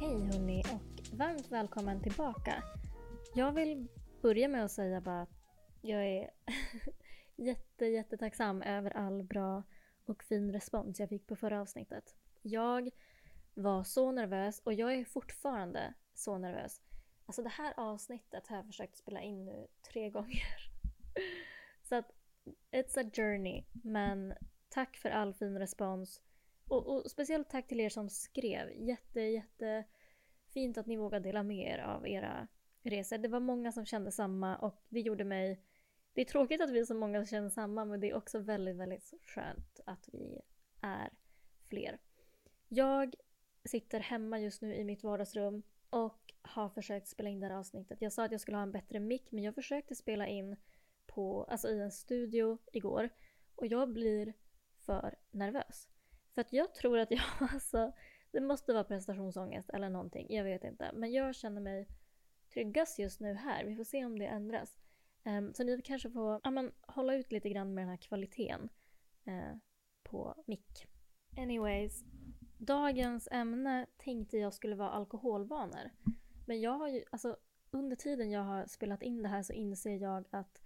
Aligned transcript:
Hej 0.00 0.24
hörni 0.24 0.62
och 0.62 1.18
varmt 1.18 1.52
välkommen 1.52 2.02
tillbaka. 2.02 2.62
Jag 3.34 3.52
vill 3.52 3.88
börja 4.22 4.48
med 4.48 4.64
att 4.64 4.72
säga 4.72 5.00
bara 5.00 5.22
att 5.22 5.40
jag 5.80 6.06
är 6.06 6.30
jätte, 7.36 7.86
jättetacksam 7.86 8.62
över 8.62 8.96
all 8.96 9.22
bra 9.22 9.62
och 10.06 10.22
fin 10.22 10.52
respons 10.52 11.00
jag 11.00 11.08
fick 11.08 11.26
på 11.26 11.36
förra 11.36 11.60
avsnittet. 11.60 12.14
Jag 12.42 12.90
var 13.54 13.84
så 13.84 14.12
nervös 14.12 14.60
och 14.64 14.72
jag 14.72 14.94
är 14.94 15.04
fortfarande 15.04 15.94
så 16.14 16.38
nervös. 16.38 16.80
Alltså 17.26 17.42
det 17.42 17.48
här 17.48 17.74
avsnittet 17.76 18.46
har 18.46 18.56
jag 18.56 18.66
försökt 18.66 18.96
spela 18.96 19.20
in 19.20 19.44
nu 19.44 19.66
tre 19.92 20.10
gånger. 20.10 20.70
Så 21.82 21.94
att 21.94 22.12
it's 22.70 23.06
a 23.06 23.10
journey. 23.12 23.64
Men 23.72 24.34
tack 24.68 24.96
för 24.96 25.10
all 25.10 25.34
fin 25.34 25.58
respons. 25.58 26.22
Och, 26.68 26.86
och 26.86 27.10
speciellt 27.10 27.50
tack 27.50 27.68
till 27.68 27.80
er 27.80 27.88
som 27.88 28.10
skrev. 28.10 28.88
Jätte, 28.88 29.20
jätte 29.20 29.84
fint 30.54 30.78
att 30.78 30.86
ni 30.86 30.96
vågade 30.96 31.28
dela 31.28 31.42
med 31.42 31.72
er 31.74 31.78
av 31.78 32.08
era 32.08 32.48
resor. 32.82 33.18
Det 33.18 33.28
var 33.28 33.40
många 33.40 33.72
som 33.72 33.86
kände 33.86 34.12
samma 34.12 34.56
och 34.56 34.84
det 34.88 35.00
gjorde 35.00 35.24
mig... 35.24 35.64
Det 36.12 36.20
är 36.20 36.24
tråkigt 36.24 36.60
att 36.60 36.70
vi 36.70 36.80
är 36.80 36.84
så 36.84 36.94
många 36.94 37.18
som 37.18 37.26
känner 37.26 37.48
samma 37.48 37.84
men 37.84 38.00
det 38.00 38.10
är 38.10 38.14
också 38.14 38.38
väldigt, 38.38 38.76
väldigt 38.76 39.14
skönt 39.22 39.80
att 39.86 40.08
vi 40.12 40.40
är 40.80 41.10
fler. 41.68 41.98
Jag 42.72 43.14
sitter 43.64 44.00
hemma 44.00 44.40
just 44.40 44.62
nu 44.62 44.74
i 44.74 44.84
mitt 44.84 45.04
vardagsrum 45.04 45.62
och 45.90 46.34
har 46.42 46.68
försökt 46.68 47.08
spela 47.08 47.28
in 47.28 47.40
det 47.40 47.46
här 47.46 47.54
avsnittet. 47.54 48.02
Jag 48.02 48.12
sa 48.12 48.24
att 48.24 48.32
jag 48.32 48.40
skulle 48.40 48.56
ha 48.56 48.62
en 48.62 48.72
bättre 48.72 49.00
mick 49.00 49.32
men 49.32 49.44
jag 49.44 49.54
försökte 49.54 49.94
spela 49.94 50.26
in 50.26 50.56
på, 51.06 51.44
alltså 51.44 51.68
i 51.68 51.80
en 51.80 51.90
studio 51.90 52.58
igår 52.72 53.08
och 53.54 53.66
jag 53.66 53.92
blir 53.92 54.34
för 54.78 55.18
nervös. 55.30 55.88
För 56.34 56.40
att 56.40 56.52
jag 56.52 56.74
tror 56.74 56.98
att 56.98 57.10
jag, 57.10 57.22
alltså, 57.52 57.92
det 58.30 58.40
måste 58.40 58.72
vara 58.72 58.84
prestationsångest 58.84 59.70
eller 59.70 59.88
någonting, 59.88 60.26
jag 60.30 60.44
vet 60.44 60.64
inte. 60.64 60.90
Men 60.94 61.12
jag 61.12 61.34
känner 61.34 61.60
mig 61.60 61.88
tryggast 62.52 62.98
just 62.98 63.20
nu 63.20 63.34
här, 63.34 63.64
vi 63.64 63.76
får 63.76 63.84
se 63.84 64.04
om 64.04 64.18
det 64.18 64.26
ändras. 64.26 64.78
Um, 65.24 65.54
så 65.54 65.64
ni 65.64 65.82
kanske 65.82 66.10
får 66.10 66.40
ja, 66.44 66.50
men, 66.50 66.72
hålla 66.80 67.14
ut 67.14 67.32
lite 67.32 67.48
grann 67.48 67.74
med 67.74 67.82
den 67.82 67.88
här 67.88 67.96
kvaliteten 67.96 68.68
uh, 69.28 69.56
på 70.02 70.44
mick. 70.46 70.86
Anyways, 71.36 72.04
dagens 72.60 73.28
ämne 73.30 73.86
tänkte 73.96 74.38
jag 74.38 74.54
skulle 74.54 74.76
vara 74.76 74.90
alkoholvanor. 74.90 75.90
Men 76.46 76.60
jag 76.60 76.78
har 76.78 76.88
ju, 76.88 77.04
alltså 77.10 77.36
under 77.70 77.96
tiden 77.96 78.30
jag 78.30 78.42
har 78.42 78.66
spelat 78.66 79.02
in 79.02 79.22
det 79.22 79.28
här 79.28 79.42
så 79.42 79.52
inser 79.52 79.96
jag 79.96 80.24
att 80.30 80.62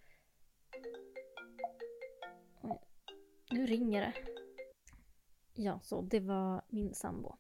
Oj, 2.62 2.78
nu 3.50 3.66
ringer 3.66 4.00
det. 4.00 4.14
Ja, 5.54 5.80
så 5.82 6.02
det 6.02 6.20
var 6.20 6.62
min 6.68 6.94
sambo. 6.94 7.36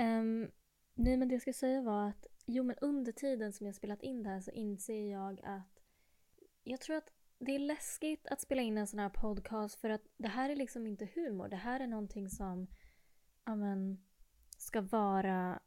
Um, 0.00 0.50
nej, 0.94 1.16
men 1.16 1.28
det 1.28 1.34
jag 1.34 1.40
skulle 1.40 1.54
säga 1.54 1.82
var 1.82 2.08
att 2.08 2.26
jo, 2.46 2.64
men 2.64 2.76
under 2.80 3.12
tiden 3.12 3.52
som 3.52 3.66
jag 3.66 3.74
spelat 3.74 4.02
in 4.02 4.22
det 4.22 4.30
här 4.30 4.40
så 4.40 4.50
inser 4.50 5.10
jag 5.10 5.40
att 5.44 5.82
jag 6.62 6.80
tror 6.80 6.96
att 6.96 7.12
det 7.38 7.54
är 7.54 7.58
läskigt 7.58 8.26
att 8.26 8.40
spela 8.40 8.62
in 8.62 8.78
en 8.78 8.86
sån 8.86 8.98
här 8.98 9.08
podcast 9.08 9.80
för 9.80 9.90
att 9.90 10.02
det 10.16 10.28
här 10.28 10.50
är 10.50 10.56
liksom 10.56 10.86
inte 10.86 11.08
humor. 11.14 11.48
Det 11.48 11.56
här 11.56 11.80
är 11.80 11.86
någonting 11.86 12.30
som 12.30 12.66
amen, 13.44 14.04
ska 14.58 14.80
vara 14.80 15.60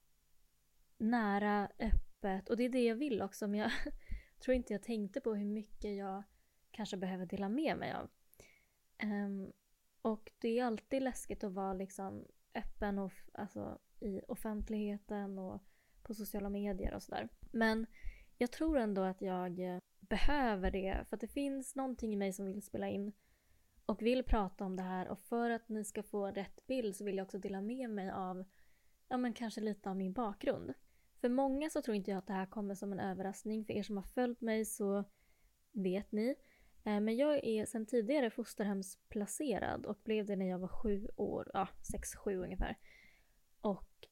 nära, 0.98 1.70
öppet 1.80 2.50
och 2.50 2.58
det 2.58 2.64
är 2.64 2.70
det 2.70 2.84
jag 2.84 2.96
vill 2.96 3.22
också 3.22 3.48
men 3.48 3.60
jag 3.60 3.72
tror 4.40 4.56
inte 4.56 4.74
jag 4.74 4.84
tänkte 4.84 5.22
på 5.22 5.34
hur 5.34 5.46
mycket 5.46 5.98
jag 5.98 6.24
kanske 6.72 6.98
behöver 6.98 7.26
dela 7.26 7.50
med 7.50 7.78
mig 7.78 7.94
av. 7.94 8.10
Um, 9.04 9.52
och 10.02 10.32
det 10.40 10.60
är 10.60 10.66
alltid 10.66 11.02
läskigt 11.02 11.44
att 11.44 11.54
vara 11.54 11.74
liksom 11.74 12.26
öppen 12.54 13.00
och, 13.00 13.12
alltså, 13.34 13.80
i 14.00 14.22
offentligheten 14.28 15.40
och 15.40 15.62
på 16.04 16.14
sociala 16.14 16.50
medier 16.50 16.94
och 16.94 17.04
sådär. 17.04 17.30
Men 17.52 17.86
jag 18.38 18.52
tror 18.52 18.78
ändå 18.78 19.02
att 19.02 19.22
jag 19.22 19.60
eh, 19.60 19.80
behöver 20.00 20.72
det 20.72 21.04
för 21.10 21.16
att 21.16 21.22
det 21.22 21.28
finns 21.28 21.76
någonting 21.76 22.14
i 22.14 22.16
mig 22.16 22.34
som 22.34 22.46
vill 22.46 22.62
spela 22.62 22.90
in 22.90 23.12
och 23.86 24.02
vill 24.02 24.24
prata 24.24 24.66
om 24.66 24.76
det 24.76 24.84
här 24.84 25.08
och 25.08 25.20
för 25.20 25.50
att 25.50 25.70
ni 25.70 25.84
ska 25.84 26.04
få 26.04 26.28
rätt 26.28 26.68
bild 26.68 26.96
så 26.96 27.04
vill 27.04 27.18
jag 27.18 27.26
också 27.26 27.38
dela 27.38 27.62
med 27.62 27.90
mig 27.90 28.12
av 28.12 28.46
ja 29.08 29.18
men 29.18 29.34
kanske 29.34 29.62
lite 29.62 29.90
av 29.90 29.96
min 29.96 30.14
bakgrund. 30.14 30.74
För 31.22 31.30
många 31.30 31.70
så 31.70 31.82
tror 31.82 31.96
inte 31.96 32.12
jag 32.12 32.18
att 32.18 32.28
det 32.28 32.34
här 32.34 32.46
kommer 32.46 32.76
som 32.76 32.92
en 32.92 33.00
överraskning. 33.00 33.66
För 33.66 33.74
er 33.74 33.84
som 33.84 33.98
har 33.98 34.04
följt 34.04 34.42
mig 34.42 34.66
så 34.66 35.04
vet 35.72 36.12
ni. 36.12 36.36
Eh, 36.84 37.00
men 37.00 37.18
jag 37.18 37.44
är 37.44 37.66
sedan 37.66 37.86
tidigare 37.86 38.30
fosterhemsplacerad 38.30 39.86
och 39.86 40.00
blev 40.04 40.26
det 40.26 40.36
när 40.36 40.50
jag 40.50 40.60
var 40.60 40.68
sju 40.68 41.08
år, 41.16 41.52
ja 41.54 41.68
sex, 41.92 42.16
sju 42.16 42.38
ungefär. 42.38 42.78
Och 43.62 44.08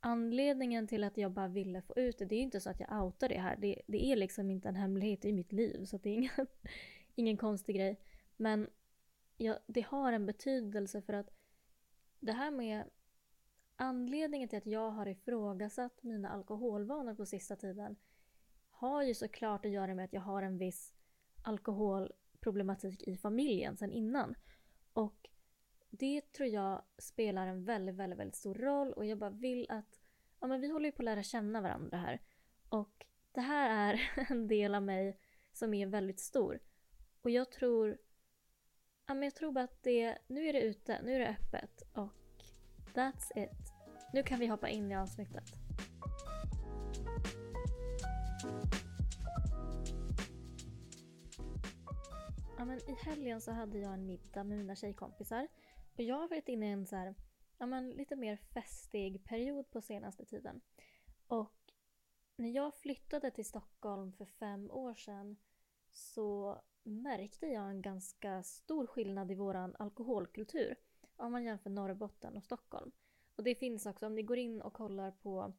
anledningen 0.00 0.86
till 0.86 1.04
att 1.04 1.16
jag 1.16 1.32
bara 1.32 1.48
ville 1.48 1.82
få 1.82 1.94
ut 1.96 2.18
det, 2.18 2.24
det 2.24 2.34
är 2.34 2.38
ju 2.38 2.44
inte 2.44 2.60
så 2.60 2.70
att 2.70 2.80
jag 2.80 3.04
outar 3.04 3.28
det 3.28 3.40
här. 3.40 3.56
Det, 3.56 3.82
det 3.86 4.04
är 4.04 4.16
liksom 4.16 4.50
inte 4.50 4.68
en 4.68 4.76
hemlighet 4.76 5.24
i 5.24 5.32
mitt 5.32 5.52
liv 5.52 5.84
så 5.84 5.98
det 5.98 6.10
är 6.10 6.14
ingen, 6.14 6.46
ingen 7.14 7.36
konstig 7.36 7.76
grej. 7.76 8.00
Men 8.36 8.68
ja, 9.40 9.58
det 9.66 9.80
har 9.80 10.12
en 10.12 10.26
betydelse 10.26 11.02
för 11.02 11.12
att 11.12 11.30
det 12.20 12.32
här 12.32 12.50
med 12.50 12.84
anledningen 13.76 14.48
till 14.48 14.58
att 14.58 14.66
jag 14.66 14.90
har 14.90 15.08
ifrågasatt 15.08 16.02
mina 16.02 16.28
alkoholvanor 16.28 17.14
på 17.14 17.26
sista 17.26 17.56
tiden 17.56 17.96
har 18.70 19.02
ju 19.02 19.14
såklart 19.14 19.64
att 19.64 19.70
göra 19.70 19.94
med 19.94 20.04
att 20.04 20.12
jag 20.12 20.20
har 20.20 20.42
en 20.42 20.58
viss 20.58 20.94
alkoholproblematik 21.42 23.02
i 23.02 23.16
familjen 23.16 23.76
sen 23.76 23.92
innan. 23.92 24.34
Och 24.92 25.28
det 25.90 26.32
tror 26.32 26.48
jag 26.48 26.82
spelar 26.98 27.46
en 27.46 27.64
väldigt, 27.64 27.94
väldigt, 27.94 28.18
väldigt 28.18 28.36
stor 28.36 28.54
roll 28.54 28.92
och 28.92 29.06
jag 29.06 29.18
bara 29.18 29.30
vill 29.30 29.66
att, 29.68 30.00
ja 30.40 30.46
men 30.46 30.60
vi 30.60 30.68
håller 30.68 30.86
ju 30.86 30.92
på 30.92 31.02
att 31.02 31.04
lära 31.04 31.22
känna 31.22 31.60
varandra 31.60 31.98
här. 31.98 32.22
Och 32.68 33.06
det 33.32 33.40
här 33.40 33.94
är 33.94 34.10
en 34.30 34.48
del 34.48 34.74
av 34.74 34.82
mig 34.82 35.18
som 35.52 35.74
är 35.74 35.86
väldigt 35.86 36.20
stor. 36.20 36.60
Och 37.22 37.30
jag 37.30 37.52
tror, 37.52 37.98
ja 39.10 39.14
men 39.14 39.22
jag 39.22 39.34
tror 39.34 39.52
bara 39.52 39.64
att 39.64 39.82
det, 39.82 40.18
nu 40.26 40.46
är 40.46 40.52
det 40.52 40.60
ute, 40.60 41.02
nu 41.02 41.14
är 41.14 41.18
det 41.18 41.28
öppet 41.28 41.82
och 41.92 42.12
That's 42.94 43.44
it. 43.44 43.72
Nu 44.12 44.22
kan 44.22 44.38
vi 44.38 44.46
hoppa 44.46 44.68
in 44.68 44.92
i 44.92 44.96
avsnittet. 44.96 45.44
Ja, 52.58 52.64
men 52.64 52.78
I 52.78 52.96
helgen 53.04 53.40
så 53.40 53.52
hade 53.52 53.78
jag 53.78 53.92
en 53.92 54.06
middag 54.06 54.44
med 54.44 54.58
mina 54.58 54.76
tjejkompisar. 54.76 55.48
Och 55.94 56.02
jag 56.02 56.16
har 56.16 56.28
varit 56.28 56.48
inne 56.48 56.68
i 56.68 56.72
en 56.72 56.86
så 56.86 56.96
här, 56.96 57.14
ja, 57.58 57.66
men 57.66 57.90
lite 57.90 58.16
mer 58.16 58.36
festig 58.36 59.24
period 59.24 59.70
på 59.70 59.80
senaste 59.80 60.24
tiden. 60.24 60.60
Och 61.26 61.72
när 62.36 62.50
jag 62.50 62.74
flyttade 62.74 63.30
till 63.30 63.44
Stockholm 63.44 64.12
för 64.12 64.24
fem 64.24 64.70
år 64.70 64.94
sedan 64.94 65.36
så 65.92 66.60
märkte 66.82 67.46
jag 67.46 67.70
en 67.70 67.82
ganska 67.82 68.42
stor 68.42 68.86
skillnad 68.86 69.30
i 69.30 69.34
vår 69.34 69.54
alkoholkultur 69.54 70.76
om 71.16 71.32
man 71.32 71.44
jämför 71.44 71.70
Norrbotten 71.70 72.36
och 72.36 72.44
Stockholm. 72.44 72.92
Och 73.36 73.44
det 73.44 73.54
finns 73.54 73.86
också, 73.86 74.06
om 74.06 74.14
ni 74.14 74.22
går 74.22 74.38
in 74.38 74.60
och 74.62 74.72
kollar 74.72 75.10
på 75.10 75.52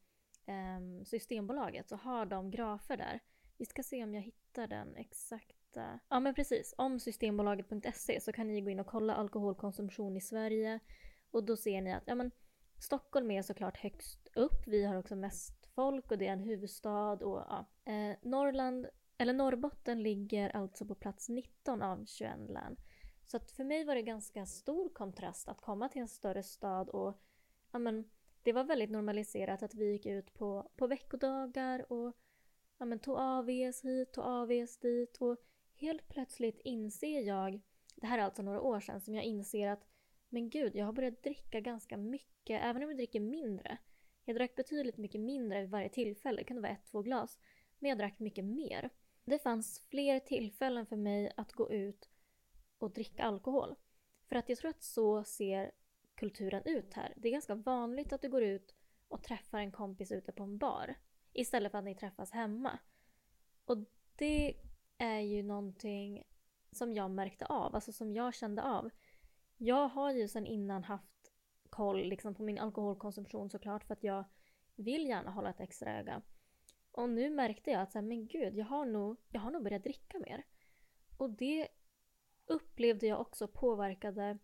eh, 0.46 1.04
Systembolaget 1.06 1.90
så 1.90 1.96
har 1.96 2.26
de 2.26 2.52
grafer 2.52 2.98
där. 2.98 3.20
Vi 3.58 3.66
ska 3.66 3.84
se 3.84 4.04
om 4.04 4.14
jag 4.14 4.22
hittar 4.22 4.68
den 4.68 4.96
exakta. 4.96 6.00
Ja 6.10 6.20
men 6.20 6.34
precis, 6.34 6.74
om 6.78 7.00
systembolaget.se 7.00 8.22
så 8.22 8.32
kan 8.32 8.48
ni 8.48 8.62
gå 8.62 8.70
in 8.70 8.80
och 8.80 8.88
kolla 8.88 9.16
alkoholkonsumtion 9.16 10.18
i 10.18 10.22
Sverige. 10.22 10.80
Och 11.32 11.44
då 11.44 11.58
ser 11.58 11.82
ni 11.82 11.94
att 11.94 12.04
ja, 12.06 12.16
men, 12.16 12.32
Stockholm 12.80 13.32
är 13.32 13.42
såklart 13.42 13.78
högst 13.78 14.28
upp. 14.36 14.68
Vi 14.68 14.84
har 14.86 14.96
också 14.96 15.16
mest 15.16 15.66
folk 15.76 16.12
och 16.12 16.18
det 16.18 16.28
är 16.28 16.34
en 16.34 16.44
huvudstad. 16.44 17.14
Och, 17.14 17.38
ja. 17.38 17.66
eh, 17.92 18.18
Norrland, 18.22 18.88
eller 19.22 19.34
Norrbotten 19.34 20.04
ligger 20.04 20.50
alltså 20.50 20.86
på 20.86 20.96
plats 20.96 21.30
19 21.30 21.82
av 21.82 22.06
21 22.06 22.50
län. 22.50 22.78
Så 23.26 23.38
att 23.38 23.52
för 23.52 23.64
mig 23.64 23.86
var 23.86 23.96
det 23.96 24.02
ganska 24.02 24.46
stor 24.46 24.90
kontrast 24.90 25.50
att 25.50 25.62
komma 25.62 25.90
till 25.90 26.02
en 26.02 26.08
större 26.08 26.44
stad 26.44 26.90
och 26.90 27.22
ja, 27.72 27.80
men, 27.80 28.10
det 28.44 28.54
var 28.54 28.64
väldigt 28.64 28.90
normaliserat 28.90 29.64
att 29.64 29.76
vi 29.76 29.92
gick 29.92 30.06
ut 30.06 30.34
på, 30.34 30.72
på 30.76 30.88
veckodagar 30.88 31.92
och 31.92 32.18
ja, 32.78 32.86
men, 32.86 33.00
tog 33.00 33.18
AVs 33.20 33.84
hit, 33.84 34.14
tog 34.14 34.24
AVs 34.26 34.78
dit 34.78 35.18
och 35.18 35.38
helt 35.76 36.08
plötsligt 36.08 36.60
inser 36.60 37.22
jag, 37.22 37.62
det 37.96 38.08
här 38.08 38.20
är 38.20 38.24
alltså 38.24 38.42
några 38.42 38.62
år 38.62 38.80
sedan, 38.80 39.02
som 39.02 39.16
jag 39.16 39.24
inser 39.24 39.68
att 39.68 39.88
men 40.30 40.50
gud, 40.50 40.76
jag 40.76 40.86
har 40.86 40.94
börjat 40.94 41.24
dricka 41.24 41.60
ganska 41.60 41.98
mycket, 41.98 42.64
även 42.64 42.84
om 42.84 42.90
jag 42.90 42.98
dricker 42.98 43.20
mindre. 43.20 43.78
Jag 44.26 44.36
drack 44.36 44.56
betydligt 44.56 44.98
mycket 44.98 45.22
mindre 45.22 45.62
vid 45.62 45.70
varje 45.70 45.90
tillfälle, 45.90 46.38
det 46.38 46.44
kunde 46.44 46.62
vara 46.62 46.72
ett, 46.72 46.86
två 46.86 47.02
glas. 47.02 47.40
Men 47.80 47.90
jag 47.90 47.98
drack 47.98 48.20
mycket 48.20 48.46
mer. 48.46 48.90
Det 49.26 49.40
fanns 49.40 49.80
fler 49.80 50.20
tillfällen 50.20 50.86
för 50.86 50.96
mig 50.96 51.32
att 51.38 51.54
gå 51.54 51.72
ut 51.72 52.10
och 52.78 52.92
dricka 52.92 53.24
alkohol. 53.24 53.76
För 54.30 54.36
att 54.36 54.50
jag 54.50 54.58
tror 54.58 54.70
att 54.70 54.84
så 54.84 55.24
ser 55.24 55.72
kulturen 56.16 56.64
ut 56.66 56.94
här. 56.94 57.14
Det 57.18 57.28
är 57.28 57.32
ganska 57.32 57.56
vanligt 57.56 58.14
att 58.14 58.22
du 58.22 58.30
går 58.30 58.44
ut 58.44 58.76
och 59.08 59.24
träffar 59.24 59.60
en 59.60 59.72
kompis 59.72 60.12
ute 60.12 60.32
på 60.32 60.44
en 60.44 60.58
bar 60.58 60.96
istället 61.34 61.72
för 61.72 61.78
att 61.78 61.86
ni 61.86 61.96
träffas 61.96 62.32
hemma. 62.32 62.80
Och 63.66 63.78
det 64.16 64.56
är 64.98 65.20
ju 65.20 65.44
någonting 65.44 66.24
som 66.72 66.94
jag 66.94 67.12
märkte 67.12 67.46
av, 67.46 67.76
alltså 67.76 67.92
som 67.92 68.14
jag 68.14 68.34
kände 68.34 68.64
av. 68.64 68.90
Jag 69.58 69.88
har 69.88 70.12
ju 70.12 70.28
sedan 70.28 70.46
innan 70.46 70.84
haft 70.84 71.32
koll 71.70 72.08
liksom, 72.08 72.36
på 72.36 72.44
min 72.44 72.60
alkoholkonsumtion 72.60 73.50
såklart 73.50 73.84
för 73.84 73.94
att 73.94 74.04
jag 74.04 74.24
vill 74.76 75.08
gärna 75.08 75.32
hålla 75.32 75.50
ett 75.50 75.60
extra 75.60 76.00
öga. 76.00 76.22
Och 76.92 77.10
nu 77.10 77.30
märkte 77.30 77.72
jag 77.72 77.82
att 77.82 77.92
så 77.92 77.98
här, 77.98 78.06
men 78.06 78.28
gud, 78.28 78.56
jag 78.56 78.66
har, 78.66 78.86
nog, 78.86 79.18
jag 79.30 79.42
har 79.42 79.52
nog 79.52 79.64
börjat 79.64 79.84
dricka 79.84 80.20
mer. 80.20 80.46
Och 81.18 81.30
det 81.30 81.68
upplevde 82.46 83.08
jag 83.08 83.22
också 83.22 83.48
påverkade 83.48 84.38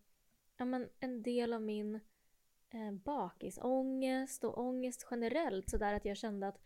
ja, 0.56 0.64
men 0.64 0.88
en 1.00 1.22
del 1.22 1.52
av 1.52 1.62
min 1.62 1.94
eh, 2.70 2.92
bakisångest 2.92 4.44
och 4.44 4.58
ångest 4.58 5.06
generellt 5.10 5.70
sådär 5.70 5.94
att 5.94 6.04
jag 6.04 6.16
kände 6.16 6.48
att 6.48 6.60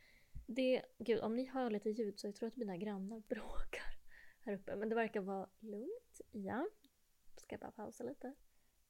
det, 0.47 0.83
gud 0.99 1.21
om 1.21 1.37
ni 1.37 1.45
hör 1.45 1.71
lite 1.71 1.91
ljud 1.91 2.21
så 2.21 2.27
jag 2.27 2.35
tror 2.35 2.49
att 2.49 2.57
mina 2.57 2.77
grannar 2.77 3.21
bråkar 3.29 3.99
här 4.41 4.55
uppe 4.55 4.77
men 4.77 4.89
det 4.89 4.95
verkar 4.95 5.21
vara 5.21 5.49
lugnt, 5.59 6.21
ja. 6.31 6.67
Ska 7.37 7.55
jag 7.55 7.61
bara 7.61 7.71
pausa 7.71 8.05
lite. 8.05 8.27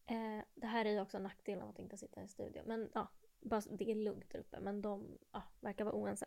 Eh, 0.06 0.44
det 0.54 0.66
här 0.66 0.84
är 0.84 0.90
ju 0.90 1.00
också 1.00 1.16
en 1.16 1.22
nackdel 1.22 1.60
av 1.60 1.68
att 1.68 1.78
inte 1.78 1.96
sitta 1.96 2.20
i 2.20 2.22
en 2.22 2.28
studio 2.28 2.62
men 2.66 2.90
ja, 2.94 3.08
bara, 3.40 3.60
det 3.70 3.90
är 3.90 3.94
lugnt 3.94 4.30
där 4.30 4.38
uppe 4.38 4.60
men 4.60 4.82
de 4.82 5.18
ja, 5.32 5.42
verkar 5.60 5.84
vara 5.84 5.94
oense. 5.94 6.26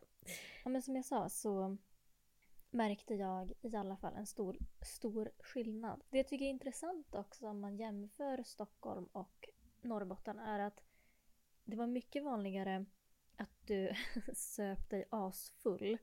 Ja, 0.64 0.70
men 0.70 0.82
som 0.82 0.96
jag 0.96 1.06
sa 1.06 1.30
så 1.30 1.78
märkte 2.70 3.14
jag 3.14 3.54
i 3.62 3.76
alla 3.76 3.98
fall 3.98 4.14
en 4.16 4.26
stor, 4.26 4.58
stor 4.82 5.32
skillnad. 5.40 6.04
Det 6.10 6.18
jag 6.18 6.28
tycker 6.28 6.46
är 6.46 6.50
intressant 6.50 7.16
också 7.16 7.48
om 7.48 7.60
man 7.60 7.78
jämför 7.78 8.44
Stockholm 8.44 9.06
och 9.12 9.50
Norrbotten 9.82 10.40
är 10.40 10.60
att 10.60 10.84
det 11.64 11.76
var 11.76 11.88
mycket 11.88 12.24
vanligare 12.24 12.86
att 13.36 13.68
du 13.68 13.92
söp 14.34 14.90
dig 14.90 15.06
asfull 15.10 15.98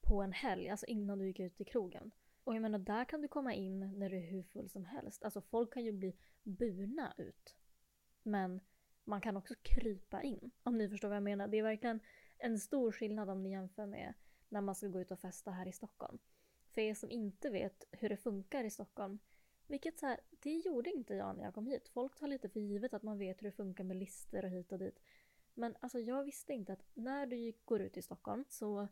på 0.00 0.22
en 0.22 0.32
helg, 0.32 0.68
alltså 0.68 0.86
innan 0.86 1.18
du 1.18 1.26
gick 1.26 1.40
ut 1.40 1.60
i 1.60 1.64
krogen. 1.64 2.10
Och 2.44 2.54
jag 2.54 2.62
menar, 2.62 2.78
där 2.78 3.04
kan 3.04 3.22
du 3.22 3.28
komma 3.28 3.54
in 3.54 3.98
när 3.98 4.10
du 4.10 4.16
är 4.16 4.30
hur 4.30 4.42
full 4.42 4.70
som 4.70 4.84
helst. 4.84 5.24
Alltså 5.24 5.40
folk 5.40 5.72
kan 5.72 5.84
ju 5.84 5.92
bli 5.92 6.16
burna 6.42 7.14
ut. 7.16 7.56
Men 8.22 8.60
man 9.04 9.20
kan 9.20 9.36
också 9.36 9.54
krypa 9.62 10.22
in, 10.22 10.50
om 10.62 10.78
ni 10.78 10.88
förstår 10.88 11.08
vad 11.08 11.16
jag 11.16 11.22
menar. 11.22 11.48
Det 11.48 11.58
är 11.58 11.62
verkligen 11.62 12.00
en 12.38 12.58
stor 12.58 12.92
skillnad 12.92 13.30
om 13.30 13.42
ni 13.42 13.50
jämför 13.50 13.86
med 13.86 14.14
när 14.48 14.60
man 14.60 14.74
ska 14.74 14.86
gå 14.86 15.00
ut 15.00 15.10
och 15.10 15.18
festa 15.18 15.50
här 15.50 15.68
i 15.68 15.72
Stockholm. 15.72 16.18
För 16.70 16.80
er 16.80 16.94
som 16.94 17.10
inte 17.10 17.50
vet 17.50 17.84
hur 17.90 18.08
det 18.08 18.16
funkar 18.16 18.64
i 18.64 18.70
Stockholm, 18.70 19.18
vilket 19.66 19.98
så 19.98 20.06
här, 20.06 20.20
det 20.30 20.54
gjorde 20.54 20.90
inte 20.90 21.14
jag 21.14 21.36
när 21.36 21.44
jag 21.44 21.54
kom 21.54 21.66
hit. 21.66 21.88
Folk 21.88 22.16
tar 22.16 22.26
lite 22.26 22.48
för 22.48 22.60
givet 22.60 22.94
att 22.94 23.02
man 23.02 23.18
vet 23.18 23.42
hur 23.42 23.46
det 23.46 23.56
funkar 23.56 23.84
med 23.84 23.96
listor 23.96 24.44
och 24.44 24.50
hit 24.50 24.72
och 24.72 24.78
dit. 24.78 25.00
Men 25.54 25.76
alltså 25.80 26.00
jag 26.00 26.24
visste 26.24 26.52
inte 26.52 26.72
att 26.72 26.84
när 26.94 27.26
du 27.26 27.52
går 27.64 27.80
ut 27.80 27.96
i 27.96 28.02
Stockholm 28.02 28.44
så 28.48 28.88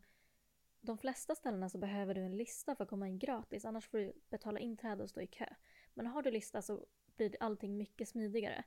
de 0.81 0.97
flesta 0.97 1.35
ställena 1.35 1.69
så 1.69 1.77
behöver 1.77 2.15
du 2.15 2.21
en 2.21 2.37
lista 2.37 2.75
för 2.75 2.83
att 2.83 2.89
komma 2.89 3.07
in 3.07 3.19
gratis, 3.19 3.65
annars 3.65 3.87
får 3.87 3.97
du 3.97 4.13
betala 4.29 4.59
inträde 4.59 5.03
och 5.03 5.09
stå 5.09 5.21
i 5.21 5.27
kö. 5.27 5.45
Men 5.93 6.07
har 6.07 6.21
du 6.21 6.31
lista 6.31 6.61
så 6.61 6.85
blir 7.15 7.35
allting 7.39 7.77
mycket 7.77 8.09
smidigare. 8.09 8.63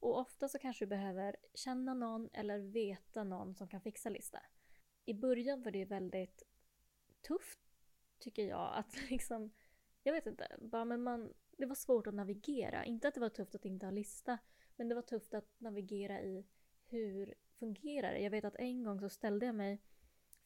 Och 0.00 0.18
ofta 0.18 0.48
så 0.48 0.58
kanske 0.58 0.84
du 0.84 0.88
behöver 0.88 1.36
känna 1.54 1.94
någon 1.94 2.28
eller 2.32 2.58
veta 2.58 3.24
någon 3.24 3.54
som 3.54 3.68
kan 3.68 3.80
fixa 3.80 4.08
lista 4.08 4.40
i 5.10 5.14
början 5.14 5.62
var 5.62 5.70
det 5.70 5.84
väldigt 5.84 6.42
tufft 7.28 7.58
tycker 8.18 8.48
jag 8.48 8.74
att 8.74 9.10
liksom, 9.10 9.50
jag 10.02 10.12
vet 10.12 10.26
inte, 10.26 10.56
bara 10.60 10.84
men 10.84 11.02
man, 11.02 11.34
det 11.58 11.66
var 11.66 11.74
svårt 11.74 12.06
att 12.06 12.14
navigera. 12.14 12.84
Inte 12.84 13.08
att 13.08 13.14
det 13.14 13.20
var 13.20 13.28
tufft 13.28 13.54
att 13.54 13.64
inte 13.64 13.86
ha 13.86 13.90
lista, 13.90 14.38
men 14.76 14.88
det 14.88 14.94
var 14.94 15.02
tufft 15.02 15.34
att 15.34 15.60
navigera 15.60 16.20
i 16.22 16.46
hur 16.84 17.34
fungerar 17.58 18.12
det? 18.12 18.20
Jag 18.20 18.30
vet 18.30 18.44
att 18.44 18.56
en 18.56 18.84
gång 18.84 19.00
så 19.00 19.08
ställde 19.08 19.46
jag 19.46 19.54
mig 19.54 19.82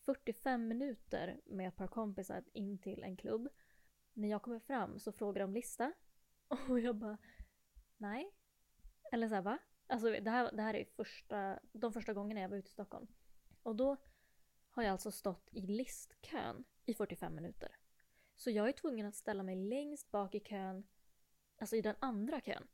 45 0.04 0.68
minuter 0.68 1.40
med 1.44 1.68
ett 1.68 1.76
par 1.76 1.88
kompisar 1.88 2.44
in 2.52 2.78
till 2.78 3.02
en 3.02 3.16
klubb. 3.16 3.48
När 4.12 4.28
jag 4.28 4.42
kommer 4.42 4.60
fram 4.60 4.98
så 4.98 5.12
frågar 5.12 5.40
de 5.40 5.52
lista 5.52 5.92
och 6.68 6.80
jag 6.80 6.96
bara 6.96 7.18
nej. 7.96 8.32
Eller 9.14 9.28
såhär 9.28 9.42
va? 9.42 9.58
Alltså 9.86 10.10
det 10.10 10.30
här, 10.30 10.52
det 10.52 10.62
här 10.62 10.74
är 10.74 10.84
första, 10.84 11.58
de 11.72 11.92
första 11.92 12.12
gångerna 12.12 12.40
jag 12.40 12.48
var 12.48 12.56
ute 12.56 12.68
i 12.68 12.72
Stockholm. 12.72 13.06
Och 13.62 13.76
då 13.76 13.96
har 14.70 14.82
jag 14.82 14.92
alltså 14.92 15.10
stått 15.10 15.48
i 15.52 15.60
listkön 15.60 16.64
i 16.84 16.94
45 16.94 17.34
minuter. 17.34 17.76
Så 18.36 18.50
jag 18.50 18.68
är 18.68 18.72
tvungen 18.72 19.06
att 19.06 19.14
ställa 19.14 19.42
mig 19.42 19.56
längst 19.56 20.10
bak 20.10 20.34
i 20.34 20.40
kön, 20.40 20.86
alltså 21.58 21.76
i 21.76 21.82
den 21.82 21.96
andra 21.98 22.40
kön. 22.40 22.66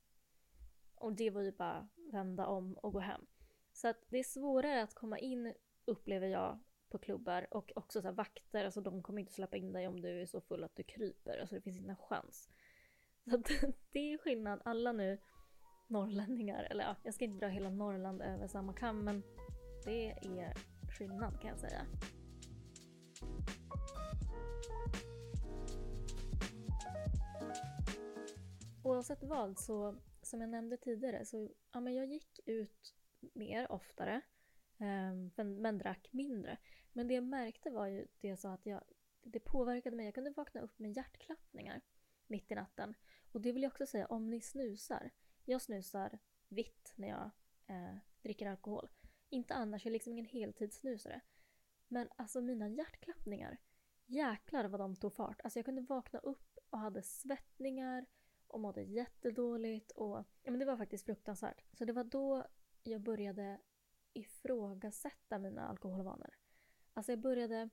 Och 0.95 1.13
det 1.13 1.31
var 1.31 1.43
ju 1.43 1.53
bara 1.53 1.89
vända 2.13 2.47
om 2.47 2.75
och 2.75 2.93
gå 2.93 3.01
hem. 3.01 3.27
Så 3.73 3.89
att 3.89 4.05
det 4.09 4.19
är 4.19 4.25
svårare 4.25 4.83
att 4.83 4.95
komma 4.95 5.19
in, 5.19 5.55
upplever 5.85 6.29
jag, 6.29 6.59
på 6.89 6.99
klubbar 6.99 7.47
och 7.51 7.73
också 7.75 8.01
så 8.03 8.09
här 8.09 8.15
vakter, 8.15 8.65
alltså 8.65 8.81
de 8.81 9.03
kommer 9.03 9.21
inte 9.21 9.33
släppa 9.33 9.57
in 9.57 9.73
dig 9.73 9.89
om 9.89 10.01
du 10.01 10.23
är 10.23 10.27
så 10.27 10.41
full 10.41 10.65
att 10.65 10.77
du 10.77 10.83
kryper, 10.83 11.39
alltså 11.39 11.55
det 11.55 11.61
finns 11.61 11.77
inte 11.77 11.91
en 11.91 11.97
chans. 11.97 12.51
Så 13.25 13.37
att 13.37 13.45
det 13.93 14.13
är 14.13 14.19
skillnad, 14.19 14.61
alla 14.65 14.93
nu 14.93 15.19
norrlänningar, 15.91 16.67
eller 16.71 16.85
ja, 16.85 16.97
jag 17.03 17.15
ska 17.15 17.25
inte 17.25 17.47
dra 17.47 17.49
hela 17.49 17.71
Norrland 17.71 18.23
över 18.23 18.47
samma 18.47 18.73
kam 18.73 19.05
men 19.05 19.23
det 19.85 20.11
är 20.11 20.55
skillnad 20.99 21.41
kan 21.41 21.51
jag 21.51 21.59
säga. 21.59 21.87
Oavsett 28.85 29.23
vad 29.23 29.59
så, 29.59 29.97
som 30.23 30.41
jag 30.41 30.51
nämnde 30.51 30.77
tidigare, 30.77 31.25
så 31.25 31.49
ja, 31.73 31.81
men 31.81 31.95
jag 31.95 32.07
gick 32.07 32.41
ut 32.47 32.95
mer 33.33 33.73
oftare. 33.73 34.21
Ehm, 34.79 35.31
men, 35.37 35.63
men 35.63 35.79
drack 35.79 36.09
mindre. 36.13 36.59
Men 36.93 37.09
det 37.09 37.15
jag 37.15 37.25
märkte 37.25 37.71
var 37.71 37.87
ju 37.87 38.07
det 38.21 38.29
jag 38.29 38.39
sa 38.39 38.53
att 38.53 38.67
jag, 38.67 38.83
det 39.23 39.41
påverkade 39.41 39.97
mig. 39.97 40.05
Jag 40.05 40.15
kunde 40.15 40.31
vakna 40.31 40.61
upp 40.61 40.79
med 40.79 40.97
hjärtklappningar 40.97 41.81
mitt 42.27 42.51
i 42.51 42.55
natten. 42.55 42.95
Och 43.33 43.41
det 43.41 43.53
vill 43.53 43.63
jag 43.63 43.71
också 43.71 43.87
säga 43.87 44.07
om 44.07 44.31
ni 44.31 44.41
snusar. 44.41 45.11
Jag 45.51 45.63
snusar 45.63 46.19
vitt 46.49 46.93
när 46.97 47.09
jag 47.09 47.31
eh, 47.67 47.97
dricker 48.23 48.47
alkohol. 48.47 48.89
Inte 49.29 49.55
annars, 49.55 49.85
jag 49.85 49.91
är 49.91 49.93
liksom 49.93 50.13
ingen 50.13 50.25
heltidssnusare. 50.25 51.21
Men 51.89 52.09
alltså 52.17 52.41
mina 52.41 52.69
hjärtklappningar, 52.69 53.57
jäklar 54.07 54.65
vad 54.65 54.81
de 54.81 54.97
tog 54.97 55.13
fart. 55.13 55.41
Alltså 55.45 55.59
jag 55.59 55.67
kunde 55.67 55.83
vakna 55.83 56.19
upp 56.19 56.59
och 56.71 56.79
hade 56.79 57.03
svettningar 57.03 58.07
och 58.47 58.61
mådde 58.61 58.83
jättedåligt 58.83 59.91
och 59.91 60.17
ja, 60.43 60.51
men 60.51 60.59
det 60.59 60.65
var 60.65 60.77
faktiskt 60.77 61.05
fruktansvärt. 61.05 61.65
Så 61.73 61.85
det 61.85 61.93
var 61.93 62.05
då 62.05 62.47
jag 62.83 63.01
började 63.01 63.61
ifrågasätta 64.13 65.39
mina 65.39 65.69
alkoholvanor. 65.69 66.39
Alltså 66.95 67.13
jag 67.13 67.21
började 67.21 67.71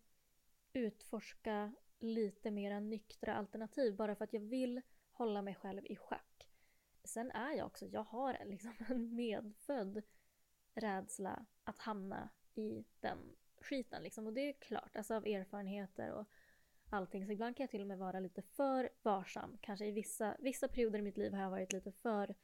utforska 0.74 1.74
lite 2.00 2.52
mer 2.52 2.80
nyktra 2.80 3.36
alternativ 3.36 3.96
bara 3.96 4.16
för 4.16 4.24
att 4.24 4.34
jag 4.34 4.42
vill 4.42 4.82
hålla 5.12 5.42
mig 5.42 5.56
själv 5.56 5.86
i 5.86 5.96
schack. 5.96 6.47
Sen 7.08 7.32
är 7.32 7.52
jag 7.52 7.66
också, 7.66 7.86
jag 7.86 8.04
har 8.04 8.38
liksom 8.46 8.74
en 8.90 9.16
medfödd 9.16 10.02
rädsla 10.76 11.46
att 11.64 11.80
hamna 11.80 12.30
i 12.56 12.86
den 13.00 13.36
skiten 13.62 14.04
liksom. 14.04 14.28
Och 14.28 14.34
det 14.34 14.42
är 14.42 14.54
klart, 14.54 14.96
alltså 14.96 15.16
av 15.16 15.28
erfarenheter 15.28 16.12
och 16.12 16.26
allting. 16.90 17.26
Så 17.26 17.32
ibland 17.32 17.58
kan 17.58 17.64
jag 17.64 17.72
till 17.72 17.82
och 17.82 17.88
med 17.88 17.98
vara 17.98 18.20
lite 18.20 18.42
för 18.42 18.90
varsam. 19.02 19.58
Kanske 19.62 19.86
i 19.86 19.92
vissa, 19.92 20.36
vissa 20.40 20.68
perioder 20.68 21.00
i 21.00 21.02
mitt 21.02 21.18
liv 21.18 21.34
har 21.34 21.42
jag 21.42 21.50
varit 21.50 21.74
lite 21.74 21.92
för 21.92 22.36